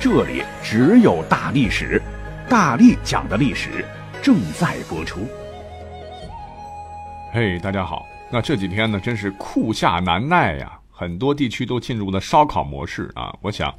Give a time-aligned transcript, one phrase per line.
[0.00, 2.00] 这里只有大历史，
[2.48, 3.84] 大力讲的历史
[4.22, 5.28] 正在播出。
[7.34, 8.06] 嘿，大家好！
[8.30, 13.30] 那这几天呢，真是酷夏难耐呀，很多地区都进入了烧烤模式啊。
[13.42, 13.74] 我想，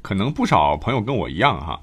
[0.00, 1.80] 可能不少朋友跟我一样哈，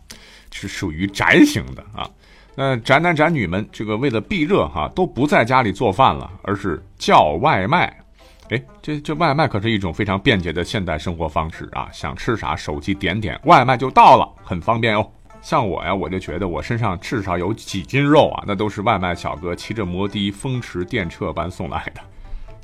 [0.53, 2.09] 是属于宅型的啊。
[2.55, 7.93] 那宅男宅女们，这个为了避热哈，都不在家里做饭了，而是叫外卖。
[8.49, 11.87] 哎，这这外卖可是一种非常便捷的现代生活方式啊！
[11.91, 15.07] 想吃啥，手机点点，外卖就到了，很方便哦。
[15.41, 22.01] 像我呀，我就觉得我身上至少有几斤肉啊，那都是外卖小哥骑着摩的风驰电掣般送来的。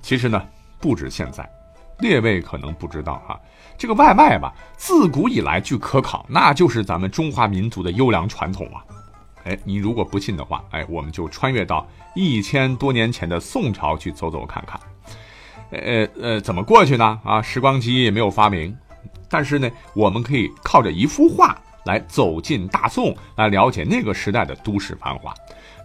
[0.02, 0.42] 其实呢，
[0.80, 1.48] 不止现在，
[2.00, 3.40] 列位可能不知道哈，
[3.78, 8.84] 这个外卖吧，自古以来据可考，那就是咱们中华民族的优良传统啊。
[9.44, 14.80] 哎，你如果不信的话，哎，我们就穿越到一千多年前的宋朝去走走看看。
[15.76, 17.20] 呃呃，怎么过去呢？
[17.24, 18.76] 啊，时光机也没有发明，
[19.30, 25.34] 但是呢，我们可以靠着一幅画来走进大宋，来了解那个时代的都市繁华。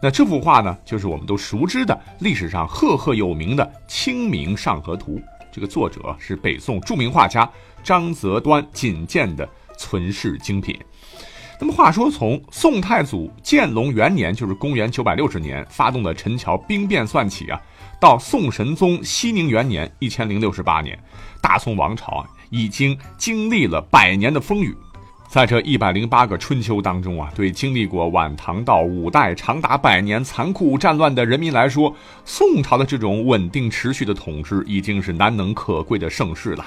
[0.02, 5.16] 那这幅画呢，就是我们都熟知的历史上赫赫有名的《清明上河图》。
[5.52, 7.46] 这个作者是北宋著名画家
[7.82, 10.78] 张择端仅见的存世精品。
[11.60, 17.60] 那么话说，从宋太祖建隆元年，就是公元九百六十年发动的陈桥兵变算起啊。
[18.00, 20.98] 到宋神宗熙宁元年（一千零六十八年），
[21.42, 24.74] 大宋王朝啊，已经经历了百年的风雨。
[25.28, 36.64] 在这一百零八个春秋当中啊，对经历过晚唐到五代长达百年残酷战乱的人民来说，宋朝的这种稳定持续的统治已经是难能可贵的盛世了。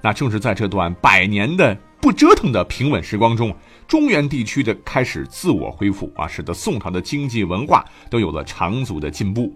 [0.00, 3.52] 那正是在这段百年的不折腾的平稳时光中，
[3.88, 9.52] 中原地区的开始自我恢复啊，使得宋朝的经济文化都有了长足的进步。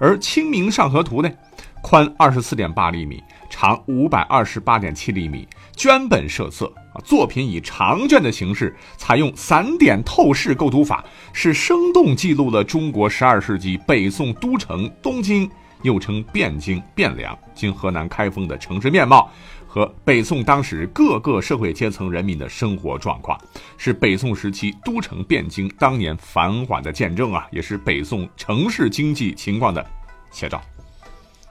[0.00, 1.30] 而《清明上河图》呢，
[1.82, 5.46] 宽二十四点八厘米，长五百二十八点七厘米，
[5.76, 6.72] 绢本设色。
[7.04, 15.48] 作品以长卷的形式，采用散点透视构图法，是生动记录了中国十二世纪北宋都城东京，
[15.82, 19.30] 又称汴京、汴梁（今河南开封）的城市面貌
[19.72, 23.40] 和北宋当时各个社会阶层人民的生活状况，
[23.78, 29.86] 是北宋时期都城汴京当年繁华的见证啊，也是北宋城市经济情况的。
[30.32, 30.60] 写照，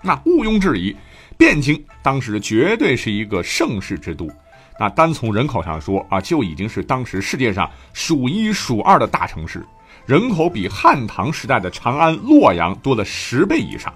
[0.01, 0.93] 那毋庸置疑，
[1.37, 4.29] 汴京当时绝对是一个盛世之都。
[4.77, 9.65] 那单从人口上说啊，就已经是当时世界上数一数二的大城市，
[10.05, 13.93] 人口比汉唐时代的长安、洛阳多了十倍以上。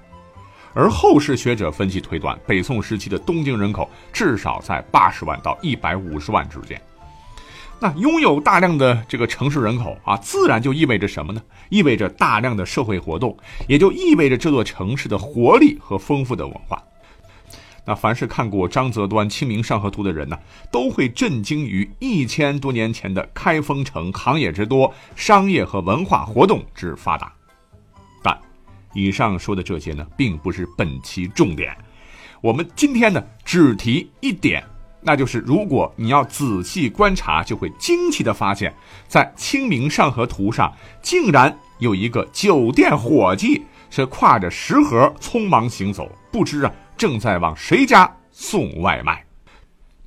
[0.73, 6.81] 而后世学者分析推断，北宋时期的东京人口至少在八十万到一百五十万之间。
[7.79, 11.41] 那拥有大量的这个城市人口啊，自然就意味着什么呢？
[11.69, 16.81] 意味着大量的社会活动，也就意味着这座城市的活力和丰富的文化。
[17.85, 20.39] 那凡是看过张择端《清明上河图》的人呢，
[20.71, 27.33] 都会震惊于一千多年前的开封城行业之多，商业和文化活动之发达。
[28.93, 31.75] 以上说的这些呢，并不是本期重点。
[32.41, 34.63] 我们今天呢，只提一点。
[35.05, 38.73] 那就是，如果你要仔细观察，就会惊奇的发现，
[39.05, 49.25] 在《清明上河图》上，竟然有一个酒店伙计是挎着食盒匆忙行走，不知啊正在往谁家送外卖，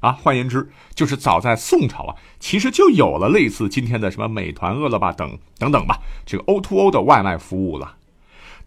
[0.01, 7.95] 啊，换言之，就是早在宋朝啊，其实就有了类似今天的什么美团、饿了么等等等吧，这个 O to O 的外卖服务了。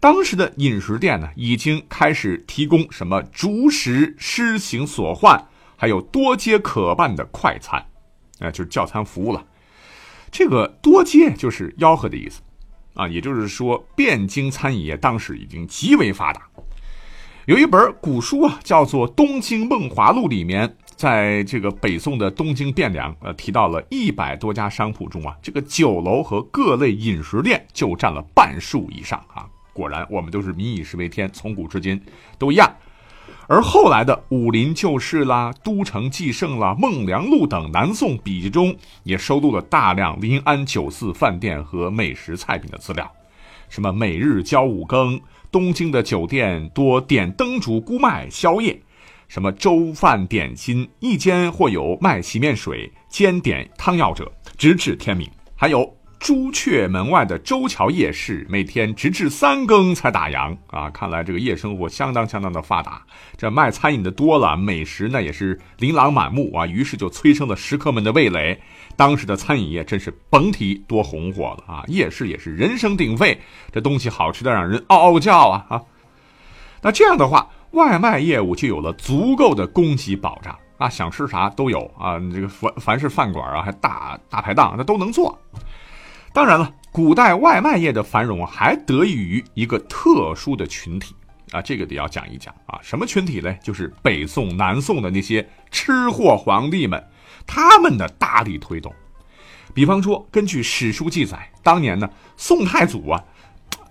[0.00, 5.46] 当时的饮食店呢，已经开始提供什么逐食施行所换。
[5.76, 7.82] 还有多街可办的快餐，
[8.38, 9.42] 啊，就是叫餐服务了。
[10.30, 12.42] 这个多街就是吆喝的意思，
[12.92, 16.46] 啊，也就是说，汴京餐饮业当时已经极为发达。
[17.46, 29.48] 有一本古书啊，叫做《东京梦华录》，里面在这个北宋的东京汴梁，呃，提到了一百多家商铺中啊，这个酒楼和各类饮食店就占了半数以上啊。
[29.80, 31.98] 果然，我们都是民以食为天，从古至今
[32.38, 32.70] 都一样。
[33.48, 43.10] 而后来的《武林旧事》啦，《都城纪胜》啦，《孟良录》等南宋笔记中，也收录了大量临安酒肆饭店和美食菜品的资料。
[43.70, 45.18] 什么每日交五更，
[45.50, 48.74] 东京的酒店多点灯烛菇麦宵夜；
[49.26, 54.24] 什么粥饭点心，一间或有卖洗面水、煎点汤药者；
[54.58, 55.28] 直至天明。
[55.56, 60.90] 还有朱雀门外的周桥夜市，每天直至三更才打烊啊！
[60.90, 63.02] 看来这个夜生活相当相当的发达。
[63.38, 68.60] 这卖餐饮的多了，美食呢也是琳琅满目啊，于是就催生了食客们的味蕾。
[68.96, 71.84] 当时的餐饮业真是甭提多红火了啊！
[71.88, 73.40] 夜市也是人声鼎沸，
[73.72, 75.82] 这东西好吃的让人嗷嗷叫啊啊！
[76.82, 82.20] 那这样的话，外卖业务就有了足够的供给保障啊，想吃啥都有啊！
[82.30, 85.36] 这个凡凡是饭馆啊，还大大排档，那都能做。
[86.32, 91.14] 当然了，古代外卖业的繁荣还得益于一个特殊的群体
[91.50, 92.78] 啊，这个得要讲一讲啊。
[92.82, 93.52] 什么群体呢？
[93.62, 97.04] 就是北宋、南宋的那些吃货皇帝们，
[97.46, 98.94] 他们的大力推动。
[99.74, 103.24] 比方说，根据史书记载，当年呢，宋太祖啊。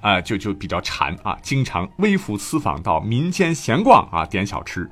[0.01, 4.89] 啊，就就比较馋啊，经常微服私访到民间闲逛啊，点小吃。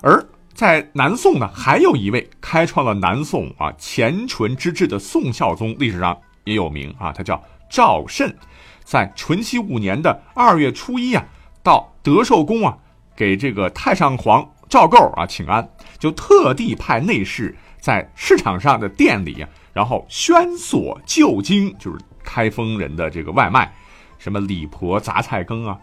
[0.00, 8.36] 而在南宋呢，还有一位开创了南宋啊乾淳之治的宋孝宗，历史上也有名啊，他叫赵慎，
[8.84, 11.24] 在淳熙五年的二月初一啊，
[11.62, 12.76] 到德寿宫啊，
[13.16, 15.68] 给这个太上皇赵构啊请安，
[15.98, 23.72] 就特地派内侍在市场上的店里啊，然后宣索旧京，就是开封人的这个外卖。
[24.18, 25.78] 什么李婆杂菜羹啊，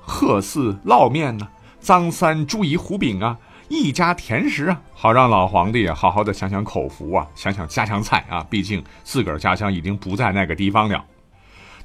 [0.00, 1.48] 贺四烙面呢，
[1.80, 3.38] 张三猪胰糊饼啊，
[3.68, 11.04] 一家甜食啊，好让老皇帝好好的享享口福啊，享享家乡菜啊，毕竟自个儿家乡已经不在那个地方了。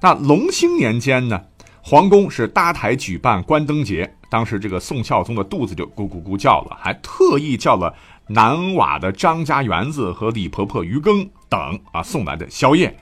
[0.02, 1.42] 那隆兴年间呢，
[1.82, 7.94] 皇宫是搭台举办关灯节，当时这个宋孝宗的肚子就咕咕咕叫了，还特意叫了
[8.28, 12.96] 南瓦的张家园子和李婆婆鱼羹等啊送来的宵夜。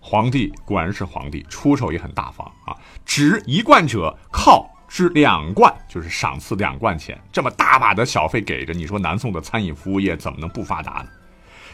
[0.00, 2.74] 皇帝果然是皇帝，出手也很大方啊！
[3.06, 7.18] 只一贯者靠是两贯，就是赏赐两贯钱。
[7.32, 11.06] 这么大把的小费给着，你说南宋的餐饮服务业怎么能不发达呢？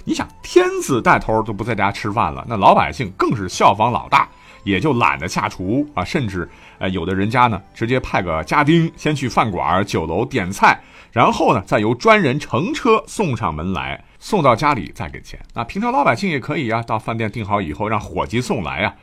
[0.04, 4.28] 你想，天子带头都不在家吃饭了，那老百姓更是效仿老大，
[4.62, 6.04] 也就懒得下厨啊。
[6.04, 6.48] 甚至，
[6.78, 10.80] 呃，有的人家呢，直接派个家丁先去饭馆、酒楼点菜，
[11.10, 14.00] 然后呢，再由专人乘车送上门来。
[14.20, 16.82] 送到家里再给钱，那平常老百姓也可以啊。
[16.82, 18.94] 到饭店订好以后，让伙计送来呀。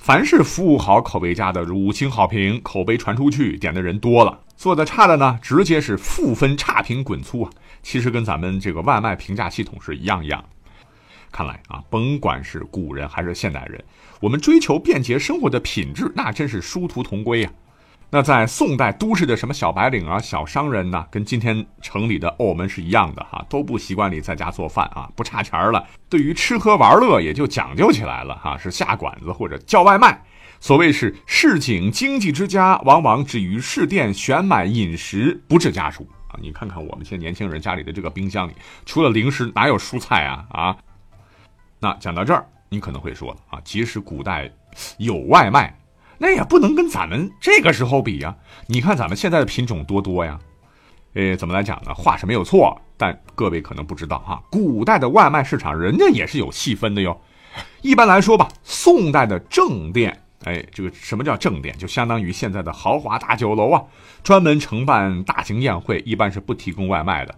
[0.00, 7.50] 凡是服务好、口碑佳的，五星好评，口碑传出去，点的人多了；做的差的呢，直接是负分差评滚粗啊。
[7.82, 10.42] 其实跟咱们这个外卖评价系统是一样一样。
[11.30, 13.84] 看来啊，甭管是古人还是现代人，
[14.20, 17.50] 我们追求便捷生活的品质，那真是殊途同归呀。
[18.08, 25.84] 那在宋代都市的什么小白领啊、小商人呢，跟今天城里的我们是一样的哈，都不习惯里在家做饭啊，不差钱了。
[26.08, 30.22] 对于吃喝玩乐也就讲究起来了哈，是下馆子或者叫外卖。
[30.60, 36.38] 所谓是市井经济之家，往往止于市店选买饮食，不置家属啊。
[36.40, 38.52] 你看看我们现在年轻人家里的这个冰箱里，
[38.86, 40.76] 除了零食哪有蔬菜啊啊？
[41.80, 44.50] 那讲到这儿，你可能会说了啊，即使古代
[44.98, 45.76] 有外卖。
[46.22, 48.36] 那也不能跟咱们这个时候比呀！
[48.66, 50.38] 你看咱们现在的品种多多呀，
[51.14, 51.92] 呃，怎么来讲呢？
[51.92, 57.20] 话是没有错，但各位可能不知道哈，古代的外卖市场人家也是有细分的哟。
[57.82, 61.76] 一般来说吧，宋代的正店，哎，这个什么叫正店？
[61.76, 63.82] 就相当于现在的豪华大酒楼啊，
[64.22, 67.34] 专门承办大型宴会，一般是不提供外卖的。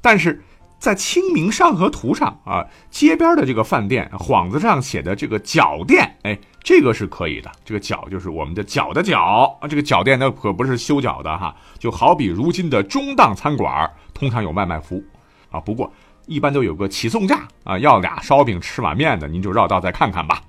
[0.00, 0.42] 但是
[0.78, 6.38] 在《清明上河图》上啊，街边的这个饭店幌子上写的这个脚店，哎。
[6.62, 15.04] 这个是可以的，这个脚就是我们的脚的脚啊，这个脚店那可不是修脚的哈，就好比如今的中档餐馆，通常有外卖服务
[15.50, 15.90] 啊，不过
[16.26, 20.42] 一般都有个起送价啊，要俩烧饼吃碗面的，您就绕道再看看吧。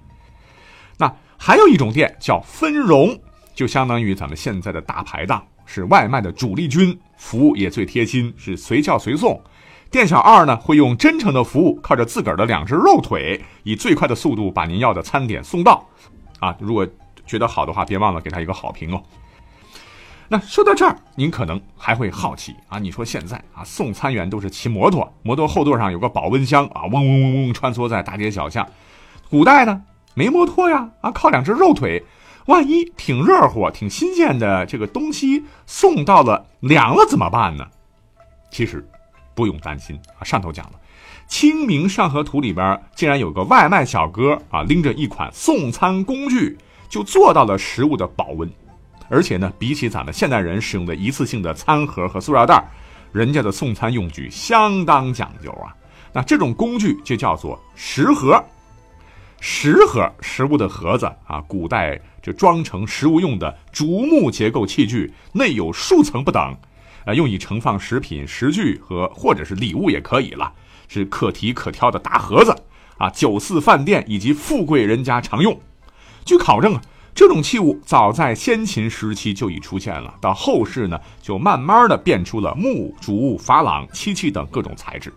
[0.98, 3.18] 那还有一种店叫分荣，
[3.56, 9.42] 就相当于咱们现在的大排档，是外卖的主力军，服务也最贴心，是随叫随送。
[9.92, 15.86] 店小二呢，会用真诚的服务，靠着自个儿的两只肉腿，以最快的速度把您要的餐点送到。
[16.40, 16.88] 啊，如果
[17.28, 19.04] 觉得好的话，别忘了给他一个好评哦。
[20.30, 28.66] 那说到这儿，您可能还会好奇啊，你说现在啊，送餐员都是骑摩托，摩托后座上有个保温箱啊，嗡嗡嗡嗡穿梭在大街小巷。
[29.30, 29.82] 古代呢，
[30.14, 32.02] 没摩托呀，啊，靠两只肉腿，
[32.46, 37.68] 万一挺热乎、挺新鲜的这个东西送到了凉了怎么办呢？
[38.50, 38.88] 其实。
[39.42, 40.22] 不用担心啊！
[40.24, 40.74] 上头讲了，
[41.28, 46.56] 《清明上河图》里边竟然有个外卖小哥啊，拎着一款送餐工具，
[46.88, 48.48] 就做到了食物的保温。
[49.10, 52.64] 而且呢，比起咱们现代人使用的一次性的餐盒和塑料袋，
[53.12, 55.76] 人家的送餐用具相当讲究啊。
[56.14, 58.40] 那这种工具就叫做食盒。
[59.40, 66.56] 食盒，食物的盒子啊，古代就装成食物用的竹木结构器具，内有数层不等。
[67.06, 70.54] 啊，用以盛放食品、食具和或者是礼物也可以了，
[70.88, 72.56] 是可提可挑的大盒子
[72.98, 75.60] 啊酒肆饭店以及富贵人家常用。
[76.24, 76.82] 据考证啊，
[77.16, 85.12] 这种器物早在先秦时期就已出现了，到后世呢，就慢慢的变出了木、竹、珐琅、漆器等各种材质。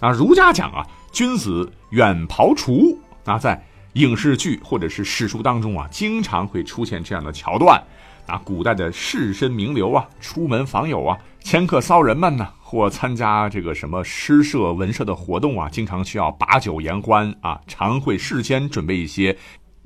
[0.00, 3.62] 那儒家讲啊，君子远庖厨，那在
[3.94, 7.82] 影视剧或者是史书当中啊，经常会出现这样的桥段。
[8.28, 19.36] 啊古代的士绅名流啊，出门访友啊，迁客骚人们呢，或参加这个什么诗社、文社的活动啊，经常需要把酒言欢啊，常会事先准备一些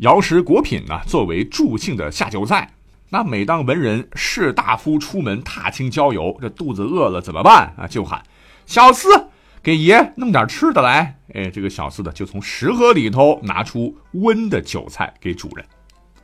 [0.00, 2.68] 肴食果品呢，作为助兴的下酒菜。
[3.10, 7.86] 那每当文人士大夫出门踏青郊游，这肚子饿了怎么办啊？
[7.86, 8.22] 就喊
[8.66, 9.26] 小厮
[9.62, 11.16] 给爷弄点吃的来。
[11.34, 15.64] 哎，这个小厮呢就从食盒里头拿出温的酒菜给主人。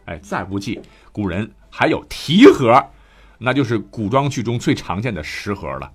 [0.08, 0.80] 哎，再不济，
[1.12, 1.50] 古人。
[1.70, 2.82] 还有提盒，
[3.36, 5.92] 那就是古装剧中最常见的食盒了。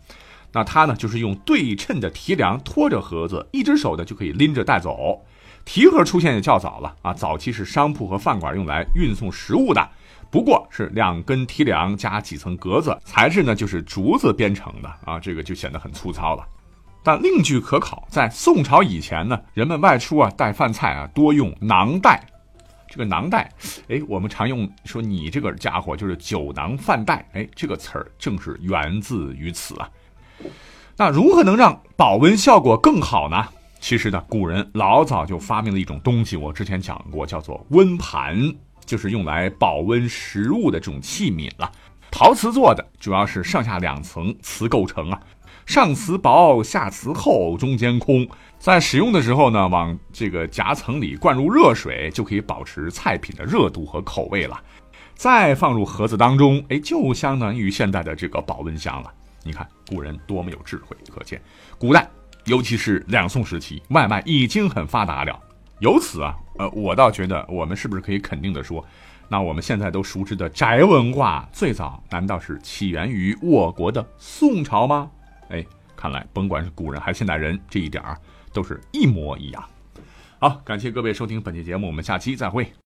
[0.51, 5.25] 那它呢，就是用对称的提梁托着盒子，一只手的就可以拎着带走。
[5.65, 9.89] 提盒出现也较早了啊，早期是商铺和饭馆用来运送食物的，
[10.29, 16.45] 不过是两根提梁加几层格子，材质呢就是竹子编成的啊，这个就显得很粗糙了。
[17.03, 22.23] 但另据可考，在宋朝以前呢，人们外出啊带饭菜啊多用囊袋。
[22.93, 23.51] 这个囊袋，
[23.87, 29.89] 哎，我们常用说你这个家伙就是酒囊饭袋，哎，这个词儿正是源自于此啊。
[30.95, 33.47] 那如何能让保温效果更好呢？
[33.79, 38.53] 其实呢，古人老早就发明了一种东西，我之前讲过，叫做温盘，
[38.85, 41.71] 就是用来保温食物的这种器皿了。
[42.11, 45.19] 陶瓷做的，主要是上下两层瓷构成啊。
[45.65, 48.27] 上瓷薄，下瓷厚，中间空。
[48.59, 54.61] 在使用的时候呢，往这个夹层里灌入热水，就可以保持菜品的热度和口味了。
[55.15, 59.11] 再放入盒子当中，哎，就相当于现在的这个保温箱了。
[59.43, 61.41] 你看古人多么有智慧，可见
[61.77, 62.09] 古代，
[62.45, 65.37] 尤其是两宋时期，外卖已经很发达了。
[65.79, 68.83] 由此啊，呃，我倒觉得我们是不是可以肯定的说，
[69.27, 75.11] 那我们现在都熟知的宅文化，最早难道是起源于我国的宋朝吗？
[75.49, 78.17] 哎，看来甭管是古人还是现代人，这一点儿
[78.51, 79.63] 都是一模一样。
[80.39, 82.73] 好，感谢各位收听本期节目，我们下期再会。